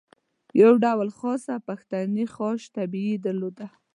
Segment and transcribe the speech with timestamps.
[0.61, 3.67] یو ډول خاصه پښتني خوش طبعي یې درلوده.